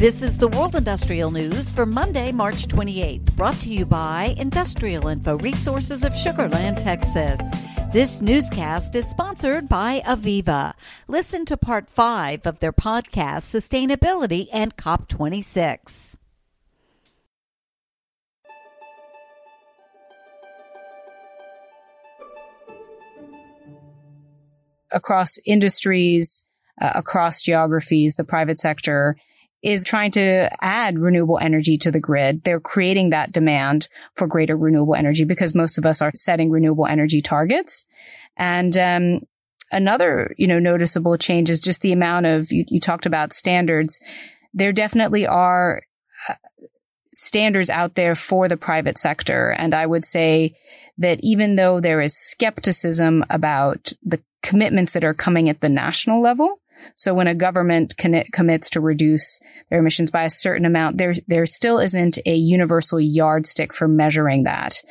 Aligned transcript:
This 0.00 0.22
is 0.22 0.38
the 0.38 0.48
World 0.48 0.76
Industrial 0.76 1.30
News 1.30 1.70
for 1.70 1.84
Monday, 1.84 2.32
March 2.32 2.66
28th, 2.68 3.36
brought 3.36 3.60
to 3.60 3.68
you 3.68 3.84
by 3.84 4.34
Industrial 4.38 5.08
Info 5.08 5.36
Resources 5.36 6.04
of 6.04 6.16
Sugar 6.16 6.48
Land, 6.48 6.78
Texas. 6.78 7.38
This 7.92 8.22
newscast 8.22 8.96
is 8.96 9.06
sponsored 9.06 9.68
by 9.68 10.00
Aviva. 10.06 10.72
Listen 11.06 11.44
to 11.44 11.58
part 11.58 11.90
five 11.90 12.46
of 12.46 12.60
their 12.60 12.72
podcast, 12.72 13.44
Sustainability 13.44 14.48
and 14.54 14.74
COP26. 14.78 16.16
Across 24.90 25.38
industries, 25.44 26.46
uh, 26.80 26.92
across 26.94 27.42
geographies, 27.42 28.14
the 28.14 28.24
private 28.24 28.58
sector 28.58 29.14
is 29.62 29.84
trying 29.84 30.10
to 30.12 30.48
add 30.60 30.98
renewable 30.98 31.38
energy 31.38 31.76
to 31.76 31.90
the 31.90 32.00
grid. 32.00 32.42
They're 32.44 32.60
creating 32.60 33.10
that 33.10 33.32
demand 33.32 33.88
for 34.14 34.26
greater 34.26 34.56
renewable 34.56 34.94
energy 34.94 35.24
because 35.24 35.54
most 35.54 35.78
of 35.78 35.84
us 35.84 36.00
are 36.00 36.12
setting 36.14 36.50
renewable 36.50 36.86
energy 36.86 37.20
targets. 37.20 37.84
And, 38.36 38.76
um, 38.76 39.20
another, 39.70 40.34
you 40.36 40.46
know, 40.46 40.58
noticeable 40.58 41.16
change 41.16 41.50
is 41.50 41.60
just 41.60 41.80
the 41.80 41.92
amount 41.92 42.26
of, 42.26 42.50
you, 42.50 42.64
you 42.68 42.80
talked 42.80 43.06
about 43.06 43.32
standards. 43.32 44.00
There 44.52 44.72
definitely 44.72 45.26
are 45.26 45.82
uh, 46.28 46.34
standards 47.12 47.70
out 47.70 47.94
there 47.94 48.14
for 48.14 48.48
the 48.48 48.56
private 48.56 48.98
sector. 48.98 49.50
And 49.50 49.74
I 49.74 49.86
would 49.86 50.04
say 50.04 50.56
that 50.98 51.20
even 51.22 51.56
though 51.56 51.80
there 51.80 52.00
is 52.00 52.16
skepticism 52.16 53.24
about 53.30 53.92
the 54.02 54.20
commitments 54.42 54.94
that 54.94 55.04
are 55.04 55.14
coming 55.14 55.48
at 55.48 55.60
the 55.60 55.68
national 55.68 56.22
level, 56.22 56.60
so 56.96 57.14
when 57.14 57.26
a 57.26 57.34
government 57.34 57.96
commits 57.96 58.70
to 58.70 58.80
reduce 58.80 59.40
their 59.68 59.80
emissions 59.80 60.10
by 60.10 60.24
a 60.24 60.30
certain 60.30 60.66
amount, 60.66 60.98
there, 60.98 61.14
there 61.26 61.46
still 61.46 61.78
isn't 61.78 62.18
a 62.26 62.34
universal 62.34 63.00
yardstick 63.00 63.72
for 63.72 63.88
measuring 63.88 64.44
that. 64.44 64.82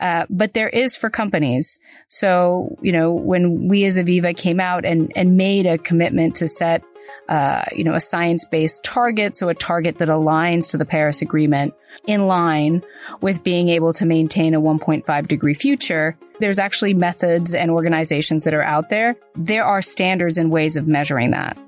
Uh, 0.00 0.26
but 0.28 0.54
there 0.54 0.68
is 0.68 0.96
for 0.96 1.10
companies. 1.10 1.78
So, 2.08 2.76
you 2.82 2.92
know, 2.92 3.12
when 3.12 3.68
we 3.68 3.84
as 3.84 3.98
Aviva 3.98 4.36
came 4.36 4.58
out 4.58 4.84
and, 4.84 5.12
and 5.14 5.36
made 5.36 5.66
a 5.66 5.78
commitment 5.78 6.36
to 6.36 6.48
set 6.48 6.82
uh, 7.28 7.64
you 7.72 7.84
know, 7.84 7.94
a 7.94 8.00
science-based 8.00 8.82
target, 8.84 9.36
so 9.36 9.48
a 9.48 9.54
target 9.54 9.98
that 9.98 10.08
aligns 10.08 10.70
to 10.70 10.78
the 10.78 10.84
Paris 10.84 11.22
Agreement 11.22 11.74
in 12.06 12.26
line 12.26 12.82
with 13.20 13.44
being 13.44 13.68
able 13.68 13.92
to 13.94 14.06
maintain 14.06 14.54
a 14.54 14.60
1.5 14.60 15.28
degree 15.28 15.54
future. 15.54 16.16
There's 16.40 16.58
actually 16.58 16.94
methods 16.94 17.54
and 17.54 17.70
organizations 17.70 18.44
that 18.44 18.54
are 18.54 18.62
out 18.62 18.88
there. 18.88 19.16
There 19.34 19.64
are 19.64 19.82
standards 19.82 20.38
and 20.38 20.50
ways 20.50 20.76
of 20.76 20.86
measuring 20.86 21.30
that. 21.30 21.58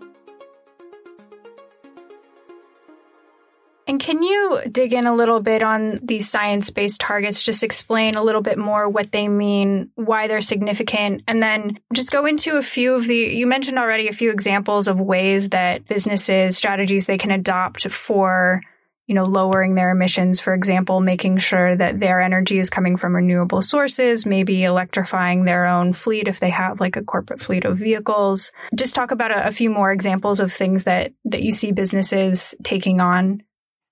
And 3.94 4.02
can 4.02 4.24
you 4.24 4.60
dig 4.72 4.92
in 4.92 5.06
a 5.06 5.14
little 5.14 5.38
bit 5.38 5.62
on 5.62 6.00
these 6.02 6.28
science 6.28 6.68
based 6.72 7.00
targets? 7.00 7.44
Just 7.44 7.62
explain 7.62 8.16
a 8.16 8.24
little 8.24 8.40
bit 8.40 8.58
more 8.58 8.88
what 8.88 9.12
they 9.12 9.28
mean, 9.28 9.92
why 9.94 10.26
they're 10.26 10.40
significant, 10.40 11.22
and 11.28 11.40
then 11.40 11.78
just 11.92 12.10
go 12.10 12.26
into 12.26 12.56
a 12.56 12.62
few 12.64 12.96
of 12.96 13.06
the, 13.06 13.14
you 13.14 13.46
mentioned 13.46 13.78
already 13.78 14.08
a 14.08 14.12
few 14.12 14.32
examples 14.32 14.88
of 14.88 14.98
ways 14.98 15.50
that 15.50 15.86
businesses, 15.86 16.56
strategies 16.56 17.06
they 17.06 17.18
can 17.18 17.30
adopt 17.30 17.88
for, 17.88 18.62
you 19.06 19.14
know, 19.14 19.22
lowering 19.22 19.76
their 19.76 19.92
emissions. 19.92 20.40
For 20.40 20.54
example, 20.54 20.98
making 20.98 21.38
sure 21.38 21.76
that 21.76 22.00
their 22.00 22.20
energy 22.20 22.58
is 22.58 22.70
coming 22.70 22.96
from 22.96 23.14
renewable 23.14 23.62
sources, 23.62 24.26
maybe 24.26 24.64
electrifying 24.64 25.44
their 25.44 25.66
own 25.66 25.92
fleet 25.92 26.26
if 26.26 26.40
they 26.40 26.50
have 26.50 26.80
like 26.80 26.96
a 26.96 27.04
corporate 27.04 27.40
fleet 27.40 27.64
of 27.64 27.78
vehicles. 27.78 28.50
Just 28.74 28.96
talk 28.96 29.12
about 29.12 29.30
a, 29.30 29.46
a 29.46 29.52
few 29.52 29.70
more 29.70 29.92
examples 29.92 30.40
of 30.40 30.52
things 30.52 30.82
that, 30.82 31.12
that 31.26 31.44
you 31.44 31.52
see 31.52 31.70
businesses 31.70 32.56
taking 32.64 33.00
on 33.00 33.40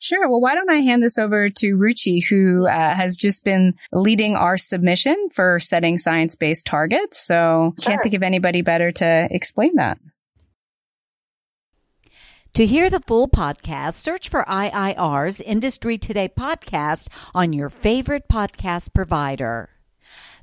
Sure. 0.02 0.28
Well, 0.28 0.40
why 0.40 0.56
don't 0.56 0.68
I 0.68 0.78
hand 0.78 1.00
this 1.00 1.16
over 1.16 1.48
to 1.48 1.76
Ruchi, 1.76 2.26
who 2.28 2.66
uh, 2.66 2.92
has 2.92 3.16
just 3.16 3.44
been 3.44 3.74
leading 3.92 4.34
our 4.34 4.58
submission 4.58 5.28
for 5.32 5.60
setting 5.60 5.96
science 5.96 6.34
based 6.34 6.66
targets. 6.66 7.24
So 7.24 7.72
sure. 7.80 7.92
can't 7.92 8.02
think 8.02 8.14
of 8.14 8.24
anybody 8.24 8.62
better 8.62 8.90
to 8.90 9.28
explain 9.30 9.76
that. 9.76 9.98
To 12.54 12.66
hear 12.66 12.90
the 12.90 12.98
full 12.98 13.28
podcast, 13.28 13.94
search 13.94 14.28
for 14.28 14.42
IIR's 14.42 15.40
Industry 15.40 15.98
Today 15.98 16.28
podcast 16.28 17.06
on 17.32 17.52
your 17.52 17.70
favorite 17.70 18.24
podcast 18.28 18.92
provider. 18.92 19.70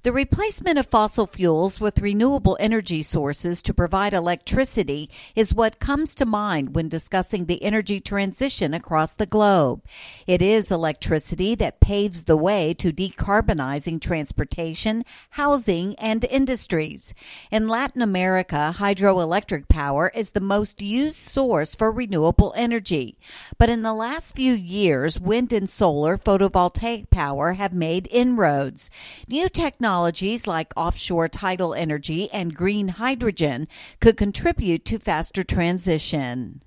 The 0.01 0.13
replacement 0.13 0.79
of 0.79 0.87
fossil 0.87 1.27
fuels 1.27 1.81
with 1.81 1.99
renewable 1.99 2.55
energy 2.57 3.03
sources 3.03 3.61
to 3.63 3.73
provide 3.73 4.13
electricity 4.13 5.09
is 5.35 5.53
what 5.53 5.81
comes 5.81 6.15
to 6.15 6.25
mind 6.25 6.73
when 6.73 6.87
discussing 6.87 7.45
the 7.45 7.61
energy 7.61 7.99
transition 7.99 8.73
across 8.73 9.13
the 9.13 9.25
globe. 9.25 9.83
It 10.25 10.41
is 10.41 10.71
electricity 10.71 11.53
that 11.55 11.81
paves 11.81 12.23
the 12.23 12.37
way 12.37 12.73
to 12.75 12.93
decarbonizing 12.93 13.99
transportation, 13.99 15.03
housing, 15.31 15.95
and 15.95 16.23
industries. 16.23 17.13
In 17.51 17.67
Latin 17.67 18.01
America, 18.01 18.73
hydroelectric 18.77 19.67
power 19.67 20.13
is 20.15 20.31
the 20.31 20.39
most 20.39 20.81
used 20.81 21.17
source 21.17 21.75
for 21.75 21.91
renewable 21.91 22.53
energy. 22.55 23.17
But 23.57 23.67
in 23.67 23.81
the 23.81 23.93
last 23.93 24.33
few 24.33 24.53
years, 24.53 25.19
wind 25.19 25.51
and 25.51 25.69
solar 25.69 26.17
photovoltaic 26.17 27.09
power 27.09 27.53
have 27.53 27.73
made 27.73 28.07
inroads. 28.09 28.89
New 29.27 29.49
technology 29.49 29.88
technologies 29.89 30.45
like 30.45 30.71
offshore 30.77 31.27
tidal 31.27 31.73
energy 31.73 32.29
and 32.31 32.53
green 32.53 32.89
hydrogen 32.89 33.67
could 33.99 34.15
contribute 34.15 34.85
to 34.85 34.99
faster 34.99 35.43
transition. 35.43 36.61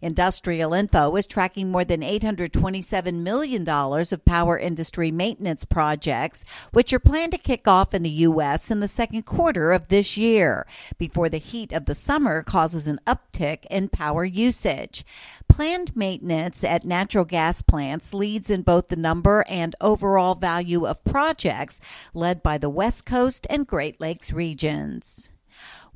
Industrial 0.00 0.72
Info 0.72 1.14
is 1.16 1.26
tracking 1.26 1.70
more 1.70 1.84
than 1.84 2.00
$827 2.00 3.14
million 3.14 3.68
of 3.68 4.24
power 4.24 4.58
industry 4.58 5.10
maintenance 5.10 5.64
projects, 5.64 6.44
which 6.72 6.92
are 6.92 6.98
planned 6.98 7.32
to 7.32 7.38
kick 7.38 7.68
off 7.68 7.94
in 7.94 8.02
the 8.02 8.10
U.S. 8.10 8.70
in 8.70 8.80
the 8.80 8.88
second 8.88 9.24
quarter 9.24 9.72
of 9.72 9.88
this 9.88 10.16
year, 10.16 10.66
before 10.98 11.28
the 11.28 11.38
heat 11.38 11.72
of 11.72 11.86
the 11.86 11.94
summer 11.94 12.42
causes 12.42 12.86
an 12.86 13.00
uptick 13.06 13.64
in 13.70 13.88
power 13.88 14.24
usage. 14.24 15.04
Planned 15.48 15.96
maintenance 15.96 16.64
at 16.64 16.84
natural 16.84 17.24
gas 17.24 17.62
plants 17.62 18.12
leads 18.12 18.50
in 18.50 18.62
both 18.62 18.88
the 18.88 18.96
number 18.96 19.44
and 19.48 19.74
overall 19.80 20.34
value 20.34 20.86
of 20.86 21.04
projects 21.04 21.80
led 22.12 22.42
by 22.42 22.58
the 22.58 22.70
West 22.70 23.04
Coast 23.04 23.46
and 23.50 23.66
Great 23.66 24.00
Lakes 24.00 24.32
regions. 24.32 25.30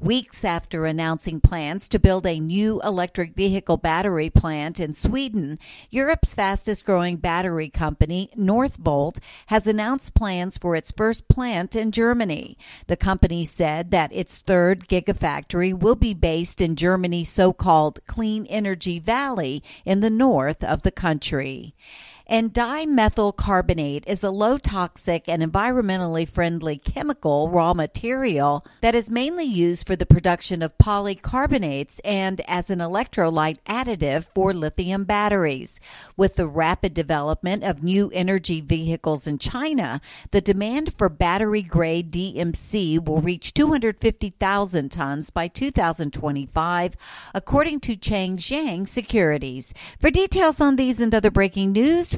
Weeks 0.01 0.45
after 0.45 0.87
announcing 0.87 1.41
plans 1.41 1.89
to 1.89 1.99
build 1.99 2.25
a 2.25 2.39
new 2.39 2.81
electric 2.83 3.35
vehicle 3.35 3.79
battery 3.79 4.31
plant 4.31 4.79
in 4.79 4.95
Sweden, 4.95 5.59
Europe's 5.91 6.37
fastest 6.37 6.85
growing 6.85 7.17
battery 7.17 7.69
company, 7.69 8.31
Northvolt, 8.39 9.19
has 9.47 9.67
announced 9.67 10.15
plans 10.15 10.57
for 10.57 10.77
its 10.77 10.93
first 10.93 11.27
plant 11.27 11.75
in 11.75 11.91
Germany. 11.91 12.57
The 12.87 12.97
company 12.97 13.45
said 13.45 13.91
that 13.91 14.13
its 14.13 14.39
third 14.39 14.87
gigafactory 14.87 15.77
will 15.77 15.97
be 15.97 16.15
based 16.15 16.61
in 16.61 16.77
Germany's 16.77 17.29
so 17.31 17.53
called 17.53 17.99
Clean 18.07 18.47
Energy 18.47 19.01
Valley 19.01 19.65
in 19.85 19.99
the 19.99 20.11
north 20.11 20.63
of 20.63 20.83
the 20.83 20.93
country. 20.93 21.75
And 22.31 22.53
dimethyl 22.53 23.34
carbonate 23.34 24.05
is 24.06 24.22
a 24.22 24.28
low 24.28 24.59
toxic 24.59 25.31
and 25.31 25.43
environmentally 25.43 26.28
friendly 26.28 26.77
chemical 26.77 27.49
raw 27.49 27.72
material 27.72 28.66
that 28.83 28.94
is 28.94 29.11
mainly 29.11 29.47
used 29.47 29.87
for 29.87 29.97
the 29.97 30.05
production 30.05 30.61
of 30.61 30.77
polycarbonates 30.77 32.00
and 32.05 32.43
as 32.47 32.69
an 32.69 32.81
electrolyte 32.81 33.56
additive 33.67 34.25
for 34.34 34.53
lithium 34.53 35.05
batteries. 35.05 35.81
With 36.19 36.37
the 36.37 36.47
rapid 36.47 36.93
development 36.93 37.65
of 37.65 37.83
new 37.83 38.11
energy 38.12 38.61
vehicles 38.61 39.27
in 39.27 39.38
China, 39.38 40.03
the 40.31 40.43
demand 40.43 40.93
for 40.99 41.08
battery 41.08 41.62
grade 41.62 42.12
DMC 42.12 43.03
will 43.03 43.23
reach 43.23 43.55
250,000 43.55 44.91
tons 44.91 45.31
by 45.31 45.49
2025, 45.49 46.94
according 47.32 47.81
to 47.81 47.97
Changjiang 47.97 48.87
Securities. 48.87 49.73
For 49.99 50.11
details 50.11 50.61
on 50.61 50.76
these 50.76 51.00
and 51.00 51.14
other 51.14 51.31
breaking 51.31 51.73
news, 51.73 52.18